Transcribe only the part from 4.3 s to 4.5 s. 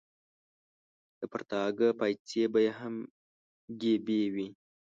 وې.